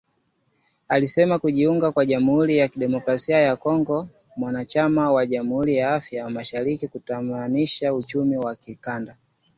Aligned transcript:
Alisema 0.87 1.39
kujiunga 1.39 1.91
kwa 1.91 2.05
Jamuhuri 2.05 2.57
ya 2.57 2.67
Kidemokrasia 2.67 3.39
ya 3.39 3.55
Kongo 3.55 4.03
kama 4.03 4.11
mwanachama 4.35 5.11
wa 5.11 5.25
Jumuiya 5.25 5.77
ya 5.79 5.95
Afrika 5.95 6.29
Mashariki 6.29 6.87
kutaimarisha 6.87 7.93
uchumi 7.93 8.37
wa 8.37 8.55
kikanda 8.55 9.17